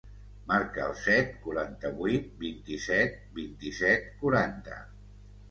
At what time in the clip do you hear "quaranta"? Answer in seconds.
4.25-4.81